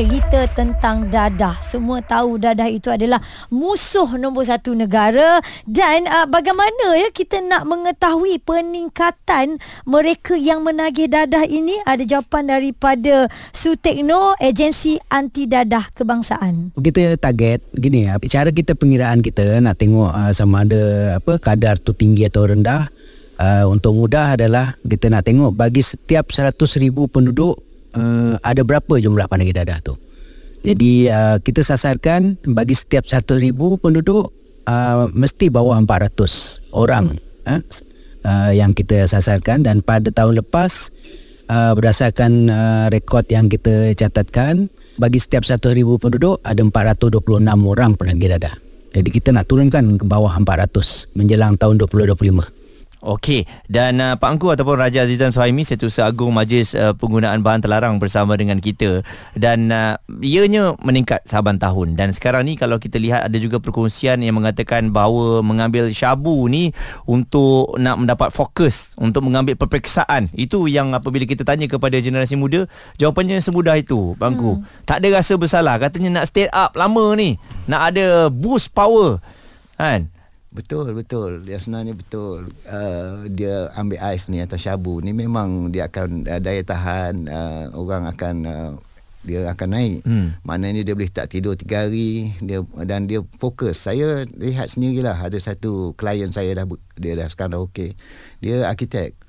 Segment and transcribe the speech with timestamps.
[0.00, 1.60] cerita tentang dadah.
[1.60, 3.20] Semua tahu dadah itu adalah
[3.52, 11.04] musuh nombor satu negara dan uh, bagaimana ya kita nak mengetahui peningkatan mereka yang menagih
[11.04, 11.76] dadah ini?
[11.84, 16.72] Ada jawapan daripada Sutekno, agensi anti dadah kebangsaan.
[16.80, 21.76] Kita target gini ya, cara kita pengiraan kita nak tengok uh, sama ada apa kadar
[21.76, 22.88] tu tinggi atau rendah.
[23.36, 29.26] Uh, untuk mudah adalah kita nak tengok bagi setiap 100,000 penduduk uh, ada berapa jumlah
[29.26, 29.94] penagih dadah tu.
[30.60, 34.28] Jadi uh, kita sasarkan bagi setiap 1,000 penduduk
[34.68, 37.16] uh, mesti bawah 400 orang
[37.48, 37.60] uh,
[38.28, 40.92] uh, yang kita sasarkan dan pada tahun lepas
[41.48, 44.68] uh, berdasarkan uh, rekod yang kita catatkan
[45.00, 45.64] bagi setiap 1,000
[45.96, 47.24] penduduk ada 426
[47.64, 48.52] orang penagih dadah.
[48.90, 52.59] Jadi kita nak turunkan ke bawah 400 menjelang tahun 2025.
[53.00, 53.48] Okey.
[53.64, 57.96] Dan uh, Pak Angku ataupun Raja Azizan Suhaimi Setiausaha Agung Majlis uh, Penggunaan Bahan Terlarang
[57.96, 59.00] bersama dengan kita.
[59.32, 61.96] Dan uh, ianya meningkat saban tahun.
[61.96, 66.76] Dan sekarang ni kalau kita lihat ada juga perkongsian yang mengatakan bahawa mengambil syabu ni
[67.08, 70.28] untuk nak mendapat fokus untuk mengambil peperiksaan.
[70.36, 72.68] Itu yang apabila kita tanya kepada generasi muda
[73.00, 74.60] jawapannya semudah itu Pak Angku.
[74.60, 74.64] Hmm.
[74.84, 75.80] tak ada rasa bersalah.
[75.80, 77.40] Katanya nak stay up lama ni.
[77.64, 79.24] Nak ada boost power.
[79.80, 80.12] Kan
[80.50, 81.46] Betul betul.
[81.46, 82.50] Dia sebenarnya betul.
[82.66, 87.64] Uh, dia ambil ais ni atau syabu ni memang dia akan uh, daya tahan uh,
[87.78, 88.72] orang akan uh,
[89.22, 89.98] dia akan naik.
[90.02, 90.32] Hmm.
[90.48, 93.78] maknanya dia boleh tak tidur tiga hari dia dan dia fokus.
[93.84, 96.66] Saya lihat sendirilah ada satu klien saya dah
[96.98, 97.94] dia dah sekarang dah okey.
[98.42, 99.19] Dia arkitek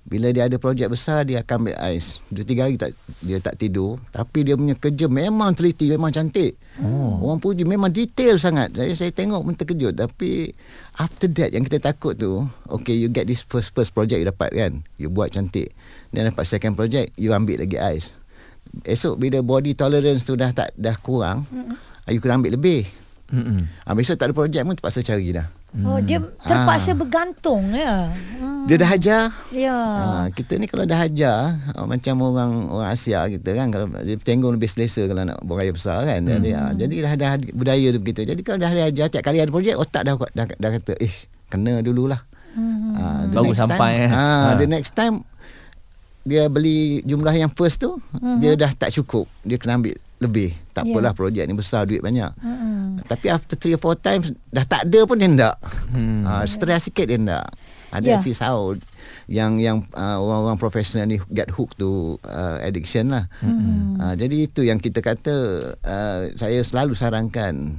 [0.00, 2.18] bila dia ada projek besar dia akan ambil ais.
[2.32, 4.00] Dua tiga hari tak dia tak tidur.
[4.10, 6.56] Tapi dia punya kerja memang teliti memang cantik.
[6.80, 7.20] Oh.
[7.20, 8.72] orang puji memang detail sangat.
[8.72, 9.94] Saya saya tengok pun terkejut.
[9.94, 10.50] Tapi
[10.96, 14.50] after that yang kita takut tu okay you get this first first project you dapat
[14.56, 14.72] kan?
[14.96, 15.76] You buat cantik.
[16.10, 18.16] Dan dapat second project you ambil lagi ais.
[18.86, 22.10] Esok bila body tolerance tu dah tak dah kurang mm-hmm.
[22.14, 22.86] you kena ambil lebih
[23.30, 23.60] mm-hmm.
[23.86, 25.46] ha, besok tak ada projek pun terpaksa cari dah
[25.86, 26.98] Oh dia terpaksa ha.
[26.98, 28.10] bergantung ya.
[28.10, 28.66] Hmm.
[28.66, 29.22] Dia dah hajar.
[29.54, 29.78] Ya.
[29.78, 34.18] Ha, kita ni kalau dah hajar ha, macam orang orang Asia kita kan kalau dia
[34.18, 36.26] tengok lebih selesa kalau nak beraya besar kan.
[36.26, 36.42] Hmm.
[36.42, 38.26] Jadi, ha, jadi dah dah budaya tu begitu.
[38.26, 41.14] Jadi kalau dah hajar tiap kali ada projek otak dah dah, dah, dah kata eh
[41.46, 42.18] kena dululah.
[42.58, 42.98] Hmm.
[42.98, 45.22] Ha, Baru sampai time, ha, the next time
[46.26, 48.42] dia beli jumlah yang first tu hmm.
[48.42, 49.30] dia dah tak cukup.
[49.46, 50.50] Dia kena ambil lebih.
[50.80, 50.96] Tak yeah.
[50.96, 52.32] apalah projek ni besar duit banyak.
[52.40, 52.96] Hmm.
[53.04, 55.56] Tapi after 3 or 4 times dah tak ada pun dia tak.
[55.92, 56.24] Hmm.
[56.24, 57.48] Uh, stress sikit dia tak.
[57.90, 58.20] Ada yeah.
[58.22, 58.72] si sao
[59.28, 63.28] yang yang uh, orang-orang profesional ni get hooked to uh, addiction lah.
[63.44, 64.00] Hmm.
[64.00, 65.34] Uh, jadi itu yang kita kata
[65.84, 67.76] uh, saya selalu sarankan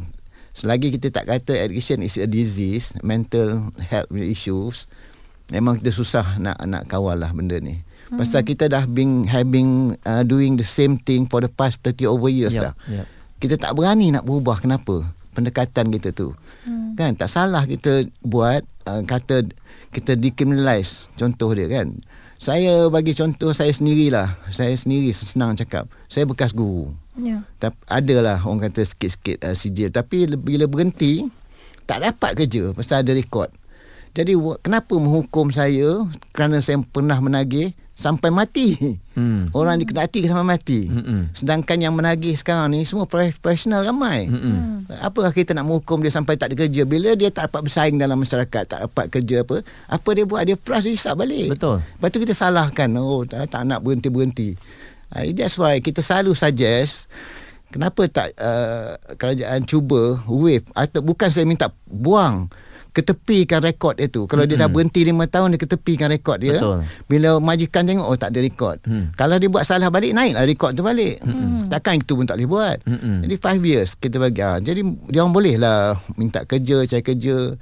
[0.51, 4.85] selagi kita tak kata addiction is a disease, mental health issues
[5.51, 7.83] memang kita susah nak nak kawal lah benda ni.
[8.11, 8.19] Hmm.
[8.19, 12.27] Pasal kita dah been having uh, doing the same thing for the past 30 over
[12.27, 12.71] years yep.
[12.71, 12.73] dah.
[12.91, 13.05] Yep.
[13.39, 15.07] Kita tak berani nak berubah kenapa?
[15.31, 16.35] Pendekatan kita tu.
[16.67, 16.91] Hmm.
[16.99, 19.47] Kan tak salah kita buat uh, kata
[19.95, 21.95] kita decriminalize contoh dia kan.
[22.35, 24.27] Saya bagi contoh saya sendirilah.
[24.51, 25.87] Saya sendiri senang cakap.
[26.11, 26.91] Saya bekas guru.
[27.15, 27.47] Ya.
[27.47, 27.71] Yeah.
[27.87, 31.31] Adalah orang kata sikit-sikit uh, sijil tapi bila berhenti
[31.87, 33.47] tak dapat kerja pasal ada rekod.
[34.11, 36.03] Jadi kenapa menghukum saya
[36.35, 38.97] kerana saya pernah menagih sampai mati.
[39.13, 39.53] Hmm.
[39.53, 40.89] Orang dikenati sampai mati.
[40.89, 41.29] Hmm.
[41.37, 44.25] Sedangkan yang menagih sekarang ni semua profesional ramai.
[44.25, 44.89] Hmm.
[45.05, 48.17] Apakah kita nak menghukum dia sampai tak ada kerja bila dia tak dapat bersaing dalam
[48.17, 49.61] masyarakat, tak dapat kerja apa?
[49.85, 50.41] Apa dia buat?
[50.41, 51.53] Dia flash dia hisap balik.
[51.53, 51.85] Betul.
[51.85, 54.57] Lepas tu kita salahkan, oh tak, tak nak berhenti-berhenti.
[55.13, 57.05] Uh, that's why kita selalu suggest
[57.71, 62.47] kenapa tak uh, kerajaan cuba wave atau bukan saya minta buang
[62.91, 64.27] ketepikan rekod itu.
[64.27, 64.59] Kalau mm-hmm.
[64.59, 66.59] dia dah berhenti 5 tahun dia ketepikan rekod dia.
[66.59, 66.83] Betul.
[67.07, 68.77] Bila majikan tengok oh tak ada rekod.
[68.83, 69.15] Mm.
[69.15, 71.23] Kalau dia buat salah balik naiklah rekod tu balik.
[71.23, 71.71] Mm-hmm.
[71.71, 72.77] Takkan itu pun tak boleh buat.
[72.83, 73.15] Mm-hmm.
[73.23, 74.43] Jadi 5 years kita bagi.
[74.43, 74.59] Ha.
[74.59, 77.55] Jadi dia orang boleh lah minta kerja, cari kerja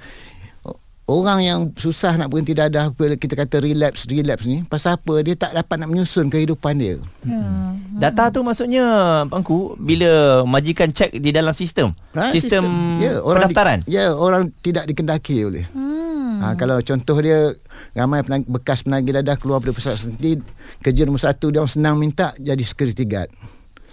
[1.10, 5.14] orang yang susah nak berhenti dadah kita kata relapse relapse ni pasal apa?
[5.26, 6.96] Dia tak dapat nak menyusun kehidupan dia.
[7.26, 7.76] Hmm.
[7.98, 8.84] data tu maksudnya
[9.26, 11.92] pangku bila majikan cek di dalam sistem?
[12.14, 13.02] Ha, sistem, sistem.
[13.02, 13.78] Ya, orang pendaftaran?
[13.84, 15.64] di, ya orang tidak dikendaki oleh.
[15.74, 16.40] Hmm.
[16.40, 17.52] ha, kalau contoh dia
[17.92, 20.40] ramai penag, bekas penagih dadah keluar dari pusat sendiri
[20.80, 23.28] kerja nombor satu dia orang senang minta jadi security guard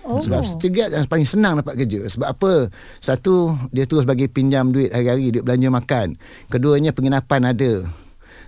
[0.07, 0.24] Oh.
[0.24, 2.07] Sebab setiap yang paling senang dapat kerja.
[2.07, 2.71] Sebab apa?
[3.04, 6.07] Satu, dia terus bagi pinjam duit hari-hari, duit belanja makan.
[6.48, 7.83] Keduanya, penginapan ada.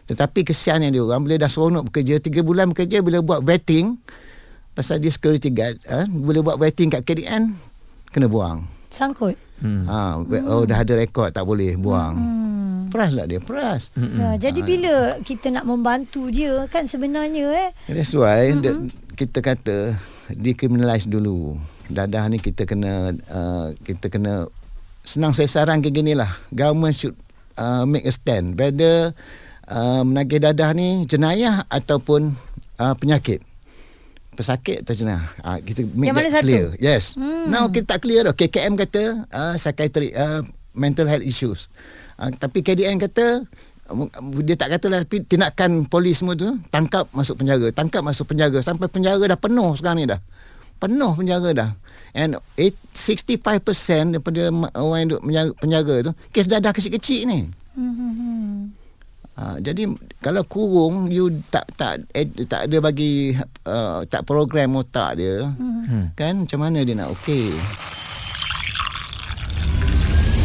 [0.08, 4.00] Tetapi kesian yang dia orang, bila dah seronok bekerja, tiga bulan bekerja, bila buat vetting,
[4.72, 6.08] pasal dia security guard, ha?
[6.08, 7.52] bila buat vetting kat KDN,
[8.10, 8.66] kena buang.
[8.90, 9.38] Sangkut?
[9.60, 9.86] Hmm.
[9.86, 10.18] Ha,
[10.50, 12.16] oh, dah ada rekod, tak boleh buang.
[12.16, 12.60] Hmm.
[12.90, 13.94] Peras lah dia, peras.
[13.94, 17.70] Ya, jadi bila kita nak membantu dia kan sebenarnya eh.
[17.86, 18.66] That's why mm-hmm.
[18.66, 18.72] the,
[19.20, 20.00] kita kata
[20.32, 21.60] decriminalize dulu.
[21.92, 24.48] Dadah ni kita kena uh, kita kena
[25.04, 26.32] senang saya saran ke gini lah.
[26.56, 27.20] Government should
[27.60, 29.12] uh, make a stand whether
[29.68, 32.32] uh, menagih dadah ni jenayah ataupun
[32.80, 33.44] uh, penyakit.
[34.40, 35.28] Pesakit atau jenayah.
[35.44, 36.44] Uh, kita make Yang mana satu?
[36.48, 36.68] clear.
[36.80, 37.20] Yes.
[37.20, 37.52] Hmm.
[37.52, 38.32] Now kita tak clear dah.
[38.32, 39.04] KKM kata
[39.36, 41.68] uh, psychiatric uh, mental health issues.
[42.16, 43.44] Uh, tapi KDN kata
[44.46, 48.86] dia tak katalah tapi tindakan polis semua tu tangkap masuk penjara tangkap masuk penjara sampai
[48.90, 50.22] penjara dah penuh sekarang ni dah.
[50.80, 51.72] Penuh penjara dah.
[52.14, 57.40] And eight- 65% daripada orang yang duduk penjara, penjara tu kes dadah kecil-kecil ni.
[59.40, 59.88] Ha, jadi
[60.20, 63.32] kalau kurung you tak tak eh, tak ada bagi
[63.64, 66.12] uh, tak program otak dia hmm.
[66.12, 66.44] kan?
[66.44, 67.56] Macam mana dia nak okey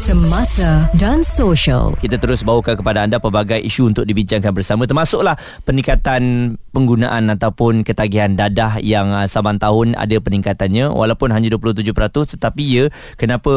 [0.00, 1.92] Semasa dan social.
[2.00, 4.88] Kita terus bawakan kepada anda pelbagai isu untuk dibincangkan bersama.
[4.88, 5.36] Termasuklah
[5.68, 10.88] peningkatan penggunaan ataupun ketagihan dadah yang uh, saban tahun ada peningkatannya.
[10.88, 12.84] Walaupun hanya 27% tetapi ya
[13.20, 13.52] kenapa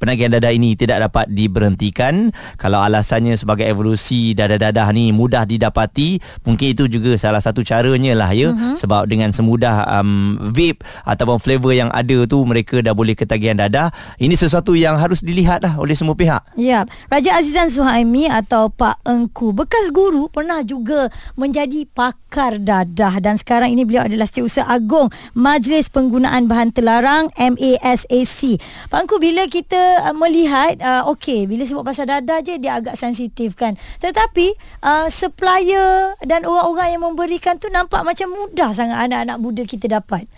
[0.00, 2.32] penagihan dadah ini tidak dapat diberhentikan?
[2.56, 8.32] Kalau alasannya sebagai evolusi dadah-dadah ni mudah didapati mungkin itu juga salah satu caranya lah
[8.32, 8.56] ya.
[8.56, 8.80] Uh-huh.
[8.80, 13.92] sebab dengan semudah um, vape ataupun flavor yang ada tu mereka dah boleh ketagihan dadah.
[14.16, 19.02] Ini sesuatu yang harus dilihat lah oleh semua pihak Ya, Raja Azizan Suhaimi atau Pak
[19.02, 25.10] Engku bekas guru pernah juga menjadi pakar dadah dan sekarang ini beliau adalah Setiausaha Agung
[25.34, 28.60] Majlis Penggunaan Bahan Terlarang MASAC.
[28.92, 32.94] Pak Engku bila kita uh, melihat uh, okey bila sebut pasal dadah je dia agak
[32.94, 33.74] sensitif kan.
[33.98, 34.52] Tetapi
[34.84, 40.28] uh, supplier dan orang-orang yang memberikan tu nampak macam mudah sangat anak-anak muda kita dapat.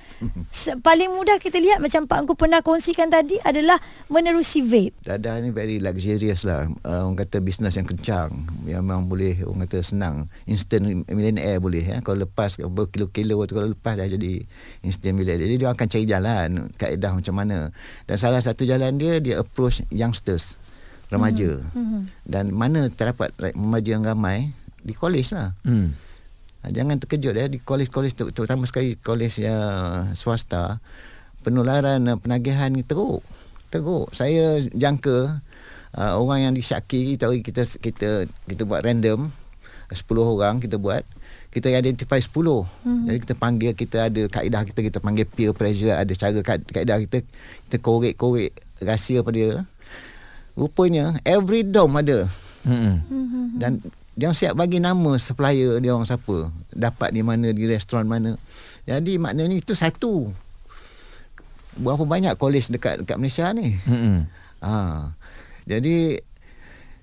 [0.50, 3.78] Se- paling mudah kita lihat macam Pak Engku pernah kongsikan tadi adalah
[4.08, 4.94] menerusi vape.
[5.02, 8.30] dadah ni very luxurious lah uh, orang kata bisnes yang kencang
[8.68, 11.98] yang memang boleh orang kata senang instant millionaire boleh ya.
[12.00, 14.42] kalau lepas berkilo-kilo tu kalau lepas dah jadi
[14.86, 16.48] instant millionaire jadi dia akan cari jalan
[16.78, 17.58] kaedah macam mana
[18.06, 20.60] dan salah satu jalan dia dia approach youngsters
[21.12, 22.02] remaja mm-hmm.
[22.24, 26.11] dan mana terdapat like, remaja yang ramai di college lah hmm.
[26.62, 29.62] Ha, Jangan terkejut ya di kolej-kolej ter- terutama sekali kolej yang
[30.12, 30.78] swasta
[31.42, 33.20] penularan uh, penagihan ni teruk.
[33.68, 34.08] Teruk.
[34.10, 35.42] Saya jangka
[35.92, 38.10] uh, orang yang disyaki kita kita kita
[38.46, 39.26] kita buat random
[39.90, 41.04] 10 orang kita buat
[41.52, 43.04] kita identify 10 hmm.
[43.04, 46.96] jadi kita panggil kita ada kaedah kita kita panggil peer pressure ada cara ka- kaedah
[47.02, 47.20] kita
[47.68, 49.52] kita korek-korek rahsia pada dia
[50.52, 52.24] rupanya every dom ada
[52.62, 53.02] Hmm.
[53.58, 53.82] dan
[54.12, 56.52] dia orang siap bagi nama supplier dia orang siapa.
[56.68, 58.36] Dapat di mana di restoran mana.
[58.84, 60.28] Jadi maknanya itu satu.
[61.80, 63.72] Berapa banyak college dekat dekat Malaysia ni?
[63.88, 64.28] Hmm.
[64.60, 65.16] ha.
[65.64, 66.20] Jadi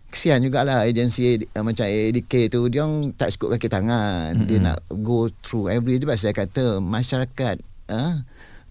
[0.09, 2.69] kesian jugalah agensi uh, macam ADK tu.
[2.69, 4.37] Dia orang tak cukup kaki tangan.
[4.37, 4.45] Mm-hmm.
[4.45, 7.57] dia nak go through every sebab saya kata masyarakat
[7.89, 8.21] uh,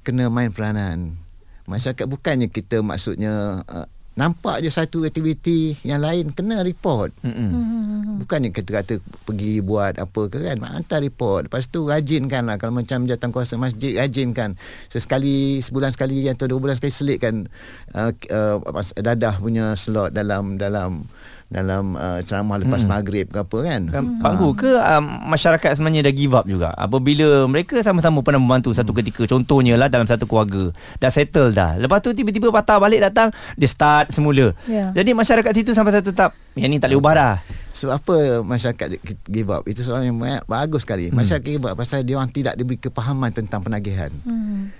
[0.07, 1.19] kena main peranan.
[1.67, 3.87] Masyarakat bukannya kita maksudnya uh,
[4.19, 7.15] nampak je satu aktiviti yang lain kena report.
[7.23, 8.19] Hmm.
[8.19, 11.47] Bukannya kita kata pergi buat apa ke kan Hantar report.
[11.47, 12.59] Lepas tu rajinkan lah.
[12.59, 14.59] Kalau macam jawatan kuasa masjid Rajinkan.
[14.91, 17.47] Sesekali Sebulan sekali Atau dua bulan sekali selitkan
[17.95, 18.59] uh, uh,
[18.99, 21.07] Dadah punya slot Dalam Dalam
[21.49, 22.91] dalam uh, ceramah lepas hmm.
[22.93, 24.21] maghrib ke apa kan Hmm.
[24.21, 28.71] Pak Gu ke um, masyarakat sebenarnya dah give up juga apabila mereka sama-sama pernah membantu
[28.77, 33.01] satu ketika contohnya lah dalam satu keluarga dah settle dah lepas tu tiba-tiba patah balik
[33.01, 34.93] datang dia start semula Ya.
[34.93, 37.35] jadi masyarakat situ sampai satu tetap yang ni tak boleh ubah dah
[37.79, 38.99] Sebab apa masyarakat
[39.31, 39.63] give up?
[39.71, 41.15] Itu soalan yang banyak, bagus sekali.
[41.15, 44.11] Masyarakat give up pasal dia orang tidak diberi kepahaman tentang penagihan.
[44.27, 44.75] Hmm.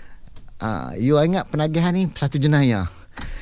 [0.59, 2.91] Uh, you ingat penagihan ni satu jenayah.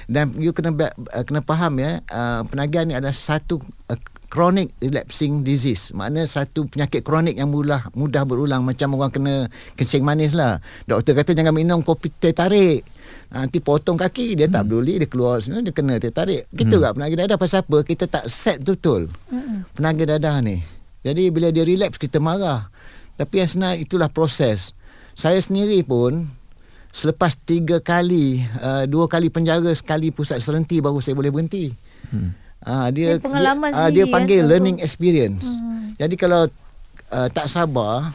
[0.06, 3.58] Dan you kena uh, kena faham ya, uh, penagihan ni adalah satu
[3.90, 5.94] uh, chronic relapsing disease.
[5.94, 9.34] Makna satu penyakit kronik yang mudah mudah berulang macam orang kena
[9.78, 10.58] kencing manis lah.
[10.86, 12.82] Doktor kata jangan minum kopi teh tarik.
[13.26, 16.46] Nanti potong kaki dia tak peduli dia keluar semua dia kena teh tarik.
[16.54, 16.94] Kita hmm.
[16.94, 17.78] penagih dadah pasal apa?
[17.82, 19.10] Kita tak set betul.
[19.30, 19.66] Hmm.
[19.74, 20.62] Penagih dadah ni.
[21.06, 22.70] Jadi bila dia relapse kita marah.
[23.16, 24.76] Tapi yang sebenarnya itulah proses.
[25.16, 26.28] Saya sendiri pun
[26.96, 31.68] selepas tiga kali, uh, dua kali penjara, sekali pusat serenti baru saya boleh berhenti.
[32.08, 32.32] Hmm.
[32.64, 35.44] Uh, dia, Dia pengalaman dia, uh, dia sendiri, panggil ya, learning experience.
[35.44, 35.92] Hmm.
[36.00, 36.48] Jadi kalau
[37.12, 38.08] uh, tak sabar,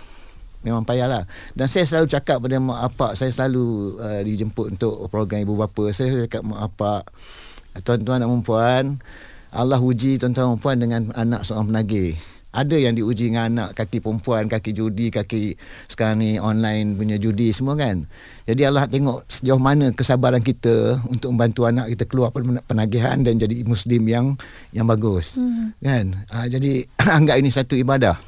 [0.65, 1.29] memang payahlah.
[1.53, 5.93] Dan saya selalu cakap pada mak apak, saya selalu uh, dijemput untuk program ibu bapa.
[5.93, 7.05] Saya cakap mak apak,
[7.85, 8.97] tuan-tuan dan puan,
[9.53, 12.17] Allah uji tuan-tuan dan puan dengan anak seorang penagih.
[12.51, 15.55] Ada yang diuji dengan anak kaki perempuan kaki judi kaki
[15.87, 18.03] sekarang ni online punya judi semua kan.
[18.43, 23.39] Jadi Allah tengok sejauh mana kesabaran kita untuk membantu anak kita keluar pen- penagihan dan
[23.39, 24.25] jadi muslim yang
[24.75, 25.39] yang bagus.
[25.39, 25.71] Hmm.
[25.79, 26.11] kan?
[26.27, 26.83] Uh, jadi
[27.17, 28.19] anggap ini satu ibadah.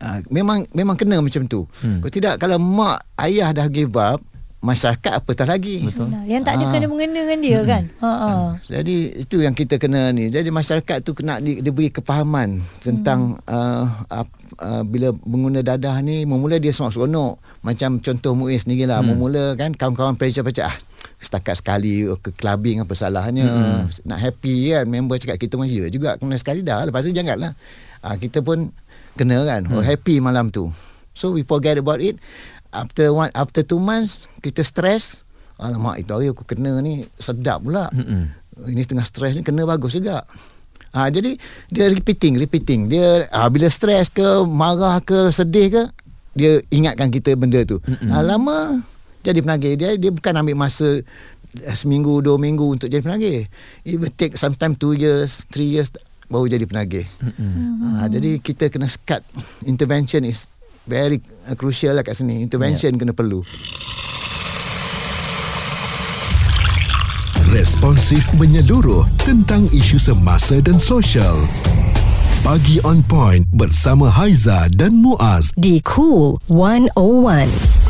[0.00, 1.68] Uh, memang memang kena macam tu.
[1.84, 2.00] Hmm.
[2.00, 4.24] kalau tidak kalau mak ayah dah give up
[4.64, 6.08] masyarakat apatah lagi Betul.
[6.24, 7.82] Yang tak ada kena mengena dengan dia kan.
[8.00, 8.46] Ha ah.
[8.64, 10.32] jadi itu yang kita kena ni.
[10.32, 13.52] Jadi masyarakat tu kena di, diberi kepahaman tentang hmm.
[13.52, 14.26] uh, uh,
[14.64, 17.36] uh, bila menguna dadah ni mula dia seronok-seronok.
[17.60, 19.04] Macam contoh Muiz sendiri lah.
[19.04, 19.20] Hmm.
[19.20, 20.76] Mula kan kawan-kawan pressure macam ah
[21.20, 23.44] setakat sekali ke clubbing apa salahnya.
[23.44, 23.84] Hmm.
[24.08, 26.88] Nak happy kan member cakap kita pun ya juga kena sekali dah.
[26.88, 27.52] Lepas tu janganlah.
[28.00, 28.72] Uh, kita pun
[29.20, 29.68] kena kan.
[29.68, 29.76] Hmm.
[29.78, 30.72] Oh, happy malam tu.
[31.14, 32.18] So we forget about it
[32.74, 35.22] after one after two months kita stress.
[35.54, 37.86] Alamak itu hari aku kena ni sedap pula.
[37.94, 38.44] Mm-hmm.
[38.70, 40.26] ini tengah stress ni kena bagus juga.
[40.94, 41.34] Ha, jadi
[41.70, 42.86] dia repeating repeating.
[42.86, 45.82] Dia ha, bila stress ke marah ke sedih ke
[46.34, 47.78] dia ingatkan kita benda tu.
[47.82, 48.10] Mm-hmm.
[48.10, 48.82] ha, lama
[49.26, 49.74] jadi penagih.
[49.78, 51.02] Dia dia bukan ambil masa
[51.74, 53.46] seminggu dua minggu untuk jadi penagih.
[53.86, 55.90] It will take sometimes two years three years
[56.30, 57.06] baru jadi penagih.
[57.22, 57.66] Mm-hmm.
[57.98, 59.22] ha, jadi kita kena cut
[59.66, 60.46] intervention is
[60.84, 63.00] very uh, crucial lah kat sini intervention yeah.
[63.00, 63.40] kena perlu
[67.54, 71.38] Responsif menyeluruh tentang isu semasa dan sosial.
[72.42, 75.54] Pagi on point bersama Haiza dan Muaz.
[75.54, 77.83] Di Cool 101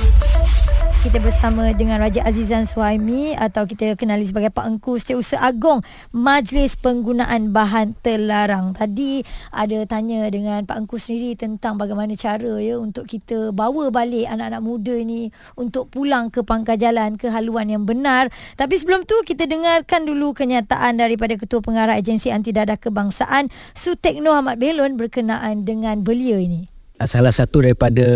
[1.04, 5.84] kita bersama dengan Raja Azizan Suhaimi atau kita kenali sebagai Pak Engku Setiausaha Agong
[6.16, 8.72] Majlis Penggunaan Bahan Terlarang.
[8.72, 9.20] Tadi
[9.52, 14.64] ada tanya dengan Pak Engku sendiri tentang bagaimana cara ya untuk kita bawa balik anak-anak
[14.64, 15.28] muda ni
[15.60, 18.32] untuk pulang ke pangkal jalan ke haluan yang benar.
[18.56, 24.32] Tapi sebelum tu kita dengarkan dulu kenyataan daripada Ketua Pengarah Agensi Anti Dadah Kebangsaan Sutekno
[24.32, 28.06] Ahmad Belon berkenaan dengan belia ini salah satu daripada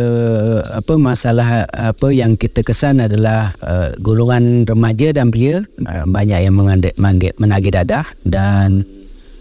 [0.70, 5.66] apa masalah apa yang kita kesan adalah uh, golongan remaja dan belia.
[5.82, 6.94] Uh, banyak yang menagih,
[7.42, 8.86] menagih dadah dan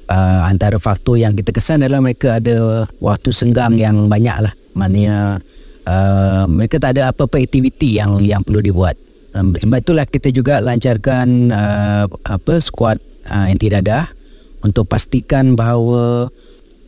[0.09, 5.41] uh, antara faktor yang kita kesan adalah mereka ada waktu senggang yang banyak lah maknanya
[5.85, 8.97] uh, mereka tak ada apa-apa aktiviti yang yang perlu dibuat.
[9.37, 12.97] Um, sebab itulah kita juga lancarkan uh, apa skuad
[13.29, 14.09] uh, anti dadah
[14.65, 16.33] untuk pastikan bahawa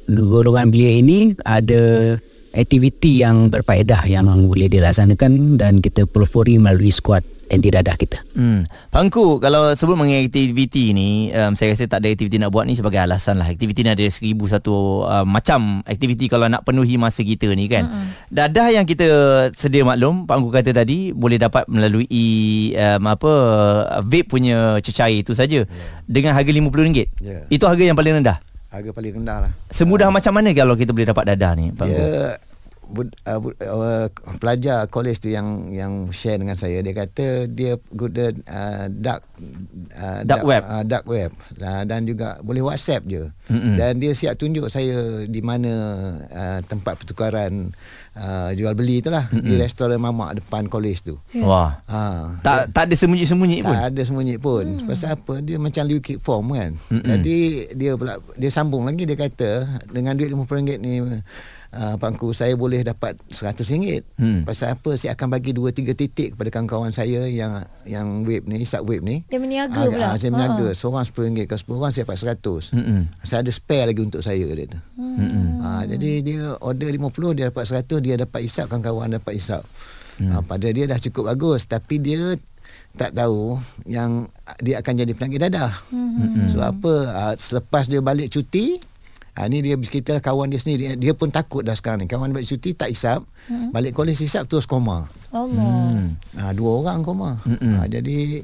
[0.10, 2.18] golongan belia ini ada
[2.54, 8.22] aktiviti yang berfaedah yang boleh dilaksanakan dan kita pelopori melalui skuad anti dadah kita.
[8.38, 8.62] Hmm.
[8.94, 12.78] Pangku, kalau sebut mengenai aktiviti ni, um, saya rasa tak ada aktiviti nak buat ni
[12.78, 13.50] sebagai alasan lah.
[13.50, 17.90] Aktiviti ni ada seribu satu uh, macam aktiviti kalau nak penuhi masa kita ni kan.
[17.90, 18.08] Mm-hmm.
[18.30, 19.08] Dadah yang kita
[19.58, 22.06] sedia maklum, Pangku kata tadi, boleh dapat melalui
[22.78, 23.32] um, apa
[24.06, 25.66] vape punya cecair itu saja.
[25.66, 25.98] Yeah.
[26.06, 26.98] Dengan harga RM50.
[27.22, 27.44] Yeah.
[27.50, 28.49] Itu harga yang paling rendah?
[28.70, 29.52] Harga paling rendah lah.
[29.74, 31.74] Semudah uh, macam mana kalau kita boleh dapat dadah ni?
[31.74, 32.38] Pak ya,
[32.90, 34.10] bud, uh, bud, uh,
[34.42, 39.22] pelajar kolej tu yang yang share dengan saya dia kata dia guna uh, dark
[39.96, 41.32] uh, dark web uh, dark web
[41.62, 43.30] uh, dan juga boleh WhatsApp je.
[43.50, 43.76] Mm-hmm.
[43.78, 45.72] Dan dia siap tunjuk saya di mana
[46.30, 47.74] uh, tempat pertukaran
[48.18, 49.48] uh, jual beli tu lah mm-hmm.
[49.48, 51.18] di restoran mamak depan kolej tu.
[51.34, 51.46] Yeah.
[51.46, 51.82] Wah.
[51.90, 52.00] Ha,
[52.42, 53.76] tak dia, tak ada sembunyi-sembunyi pun.
[53.76, 54.66] Tak ada sembunyi pun.
[54.66, 54.86] Mm.
[54.86, 55.34] Pasal apa?
[55.42, 56.72] Dia macam liquid form kan.
[56.74, 57.10] Mm-hmm.
[57.10, 57.38] Jadi
[57.78, 60.94] dia pula dia sambung lagi dia kata dengan duit RM50 ni
[61.74, 64.04] uh, pangku saya boleh dapat RM100.
[64.18, 64.42] Hmm.
[64.46, 64.96] Pasal apa?
[64.98, 69.06] Saya akan bagi 2 3 titik kepada kawan-kawan saya yang yang web ni, isap web
[69.06, 69.26] ni.
[69.30, 70.08] Dia meniaga uh, pula.
[70.14, 70.66] Uh, saya meniaga.
[70.70, 70.78] Uh-huh.
[70.78, 72.64] Seorang RM10, kalau 10 orang saya dapat RM100.
[72.74, 73.04] Hmm.
[73.26, 74.80] Saya ada spare lagi untuk saya dia tu.
[74.98, 75.62] Hmm.
[75.62, 79.64] Uh, jadi dia order 50 dia dapat RM100, dia dapat isap kawan-kawan dapat isap.
[80.20, 80.30] Hmm.
[80.36, 82.36] Uh, pada dia dah cukup bagus tapi dia
[82.98, 84.28] tak tahu yang
[84.60, 85.72] dia akan jadi penagih dadah.
[85.94, 86.50] Hmm.
[86.50, 86.94] Sebab apa?
[87.14, 88.82] Uh, selepas dia balik cuti,
[89.40, 91.00] Ha, ni dia bercerita kawan dia sendiri.
[91.00, 92.12] Dia pun takut dah sekarang ni.
[92.12, 93.24] Kawan balik cuti tak isap.
[93.48, 93.72] Hmm.
[93.72, 95.08] Balik kolej isap terus koma.
[95.32, 95.96] Allah.
[95.96, 96.12] Hmm.
[96.36, 97.40] Ha, dua orang koma.
[97.48, 97.80] Hmm.
[97.80, 98.44] Ha, jadi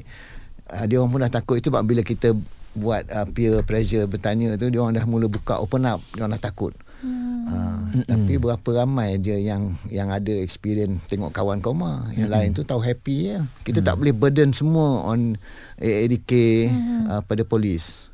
[0.72, 1.60] ha, dia orang pun dah takut.
[1.60, 2.32] Itu sebab bila kita
[2.72, 4.72] buat uh, peer pressure bertanya tu.
[4.72, 6.00] Dia orang dah mula buka open up.
[6.16, 6.72] Dia orang dah takut.
[7.04, 7.44] Hmm.
[7.44, 7.56] Ha,
[7.92, 8.04] hmm.
[8.08, 12.08] Tapi berapa ramai je yang yang ada experience tengok kawan koma.
[12.16, 12.36] Yang hmm.
[12.40, 13.44] lain tu tahu happy ya.
[13.68, 13.88] Kita hmm.
[13.92, 15.36] tak boleh burden semua on
[15.76, 16.32] AADK
[16.72, 17.04] hmm.
[17.12, 18.08] uh, pada polis.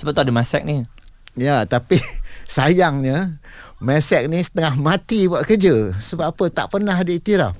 [0.00, 0.88] Sebab tu ada masak ni.
[1.38, 2.02] Ya, tapi
[2.50, 3.38] sayangnya
[3.78, 5.94] Mesek ni setengah mati buat kerja.
[5.94, 6.44] Sebab apa?
[6.50, 7.54] Tak pernah diiktiraf.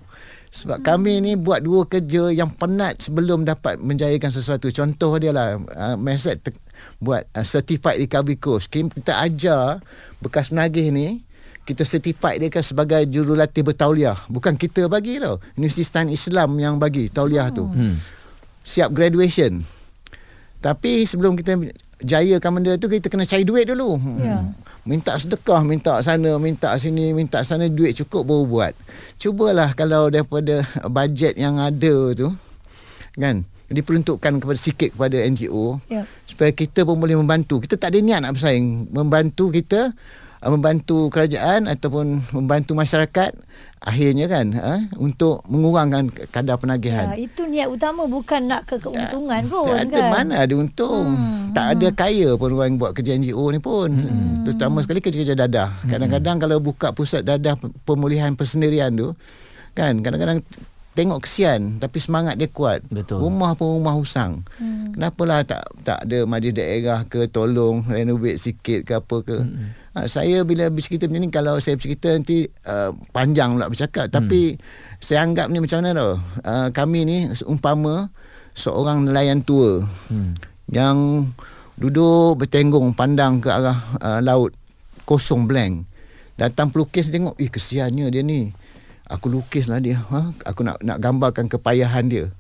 [0.51, 0.87] Sebab hmm.
[0.87, 4.67] kami ni buat dua kerja yang penat sebelum dapat menjayakan sesuatu.
[4.75, 6.59] Contoh dia lah, uh, Mesek te-
[6.99, 8.67] buat uh, certified recovery course.
[8.67, 9.79] Kita ajar
[10.19, 11.23] bekas nagih ni,
[11.69, 14.19] kita certified dia kan sebagai jurulatih bertauliah.
[14.27, 15.39] Bukan kita bagi tau.
[15.55, 17.69] Universiti Islam yang bagi tauliah tu.
[17.69, 17.95] Hmm.
[18.67, 19.63] Siap graduation.
[20.59, 21.55] Tapi sebelum kita
[22.01, 23.99] jayakan benda tu kita kena cari duit dulu.
[24.23, 24.43] Ya.
[24.43, 24.55] Hmm.
[24.87, 28.73] Minta sedekah, minta sana, minta sini, minta sana duit cukup baru buat.
[29.21, 32.33] Cubalah kalau daripada bajet yang ada tu
[33.19, 36.09] kan diperuntukkan kepada sikit kepada NGO Ya.
[36.25, 37.61] supaya kita pun boleh membantu.
[37.61, 38.89] Kita tak ada niat nak bersaing.
[38.89, 39.93] Membantu kita
[40.41, 43.37] uh, membantu kerajaan ataupun membantu masyarakat
[43.89, 47.07] akhirnya kan uh, untuk mengurangkan kadar Ya, penagihan.
[47.15, 50.11] itu niat utama bukan nak ke keuntungan pun Tak ada kan.
[50.11, 51.07] mana ada untung.
[51.11, 53.89] Hmm, tak ada kaya pun orang buat kerja NGO ni pun.
[53.89, 54.43] Hmm.
[54.43, 55.71] Terutama sekali kerja-kerja dadah.
[55.83, 59.17] Kadang-kadang kalau buka pusat dadah pe- pemulihan persendirian tu
[59.73, 60.45] kan kadang-kadang
[60.91, 62.83] tengok kesian tapi semangat dia kuat.
[62.85, 63.21] Betul.
[63.21, 64.43] Rumah pun rumah husang.
[64.55, 64.91] Hmm.
[64.91, 69.39] Kenapalah tak tak ada majlis daerah ke tolong renovate sikit ke apa ke.
[69.39, 69.73] Hmm.
[69.99, 74.55] Ha, saya bila bercerita macam ni kalau saya bercerita nanti uh, panjang pula bercakap tapi
[75.03, 76.15] saya anggap ni macam mana tau.
[76.47, 77.19] Uh, kami ni
[77.51, 78.07] umpama
[78.55, 80.39] seorang nelayan tua hmm.
[80.71, 81.27] yang
[81.75, 84.55] duduk bertenggung pandang ke arah uh, laut
[85.03, 85.83] kosong blank.
[86.39, 88.55] Datang pelukis tengok, eh kesiannya dia ni.
[89.11, 89.99] Aku lukis lah dia.
[89.99, 90.31] Ha?
[90.47, 92.31] Aku nak nak gambarkan kepayahan dia.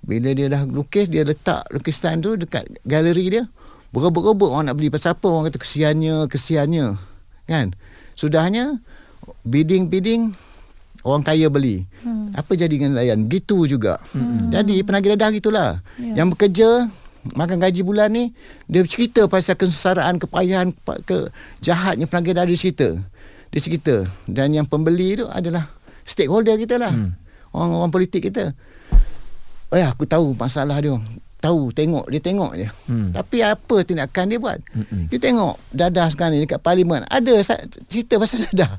[0.00, 3.44] Bila dia dah lukis, dia letak lukisan tu dekat galeri dia.
[3.92, 4.88] Berebut-rebut orang nak beli.
[4.88, 6.96] Pasal apa orang kata kesiannya, kesiannya.
[7.44, 7.76] Kan?
[8.16, 8.80] Sudahnya,
[9.44, 10.32] bidding-bidding,
[11.04, 11.84] orang kaya beli.
[12.00, 12.32] Hmm.
[12.32, 13.28] Apa jadi dengan nelayan?
[13.28, 14.00] Gitu juga.
[14.16, 14.48] Hmm.
[14.48, 15.70] Jadi penagih dadah gitulah.
[16.00, 16.24] Ya.
[16.24, 16.68] Yang bekerja,
[17.36, 18.32] makan gaji bulan ni,
[18.64, 21.16] dia cerita pasal kesengsaraan, kepayahan, ke, ke
[21.60, 22.88] jahatnya penagih dadah dia cerita.
[23.52, 24.08] Dia cerita.
[24.24, 25.68] Dan yang pembeli tu adalah
[26.08, 26.90] stakeholder kita lah.
[26.90, 27.12] Hmm.
[27.52, 28.56] Orang-orang politik kita.
[29.72, 30.96] Eh aku tahu masalah dia.
[31.42, 32.68] Tahu, tengok, dia tengok je.
[32.86, 33.10] Hmm.
[33.10, 34.62] Tapi apa tindakan dia buat?
[34.70, 35.10] Hmm.
[35.10, 37.02] Dia tengok dadah sekarang ni dekat parlimen.
[37.04, 37.42] Ada
[37.90, 38.78] cerita pasal dadah.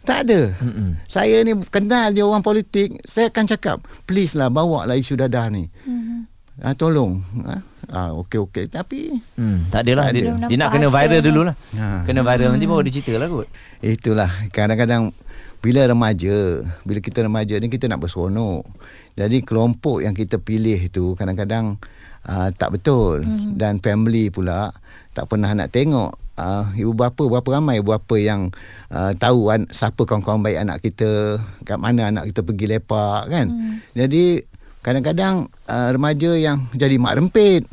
[0.00, 0.48] Tak ada.
[0.56, 0.96] Hmm.
[1.04, 2.96] Saya ni kenal dia orang politik.
[3.04, 5.68] Saya akan cakap, please lah bawa lah isu dadah ni.
[5.84, 6.24] Hmm.
[6.60, 7.20] Ha, tolong.
[7.42, 7.56] Ha?
[7.90, 8.64] Ah, okey okey.
[8.66, 10.46] Tapi Hmm, tak adalah Tak dia, ada.
[10.46, 11.54] dia nak kena viral dululah.
[11.74, 12.04] Ha.
[12.04, 13.48] Kena viral nanti baru dia cerita lah kot.
[13.80, 15.12] Itulah kadang-kadang
[15.60, 18.64] bila remaja, bila kita remaja ni kita nak berseronok.
[19.16, 21.76] Jadi kelompok yang kita pilih tu kadang-kadang
[22.24, 23.60] uh, tak betul mm-hmm.
[23.60, 24.72] dan family pula
[25.12, 28.48] tak pernah nak tengok uh, ibu bapa berapa ramai ibu bapa yang
[28.88, 31.36] uh, tahu an, siapa kawan-kawan baik anak kita,
[31.68, 33.46] kat mana anak kita pergi lepak kan.
[33.52, 33.74] Mm.
[33.92, 34.24] Jadi
[34.80, 37.68] kadang-kadang uh, remaja yang jadi mak rempit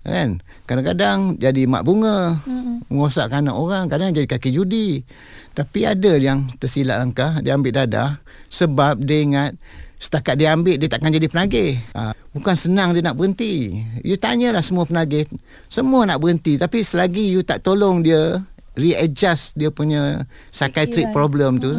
[0.00, 2.94] kan kadang-kadang jadi mak bunga mm-hmm.
[2.94, 5.02] merosakkan anak orang kadang jadi kaki judi.
[5.50, 9.50] Tapi ada yang tersilap langkah dia ambil dadah sebab dia ingat
[9.98, 11.74] setakat dia ambil dia takkan jadi penagih.
[11.98, 13.82] Ha, bukan senang dia nak berhenti.
[14.06, 15.26] You tanyalah semua penagih.
[15.66, 18.38] Semua nak berhenti tapi selagi you tak tolong dia
[18.78, 20.22] readjust dia punya
[20.54, 21.74] psychiatric problem tu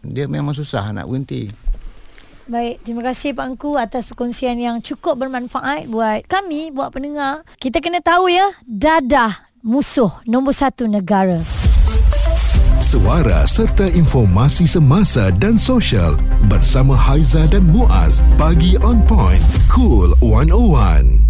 [0.00, 1.52] dia memang susah nak berhenti
[2.50, 7.46] Baik, terima kasih Pak Engku atas perkongsian yang cukup bermanfaat buat kami, buat pendengar.
[7.62, 11.38] Kita kena tahu ya, dadah musuh nombor satu negara.
[12.82, 16.18] Suara serta informasi semasa dan sosial
[16.50, 18.18] bersama Haiza dan Muaz.
[18.34, 19.38] Pagi on point.
[19.70, 21.29] Cool 101.